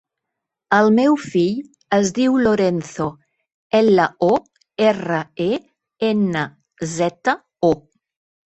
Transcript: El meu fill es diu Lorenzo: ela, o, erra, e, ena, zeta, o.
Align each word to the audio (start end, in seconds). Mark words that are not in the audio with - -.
El 0.77 0.87
meu 0.99 1.17
fill 1.25 1.59
es 1.97 2.09
diu 2.15 2.37
Lorenzo: 2.45 3.07
ela, 3.81 4.09
o, 4.29 4.31
erra, 4.89 5.21
e, 5.49 5.51
ena, 6.11 6.49
zeta, 6.99 7.41
o. 7.73 7.75